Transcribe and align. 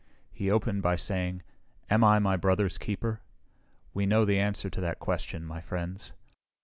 He 0.31 0.49
opened 0.49 0.81
by 0.81 0.95
saying, 0.95 1.43
"Am 1.87 2.03
I 2.03 2.17
my 2.17 2.35
brother's 2.35 2.79
keeper? 2.79 3.21
We 3.93 4.07
know 4.07 4.25
the 4.25 4.39
answer 4.39 4.67
to 4.67 4.81
that 4.81 4.97
question, 4.97 5.45
my 5.45 5.61
friends. 5.61 6.13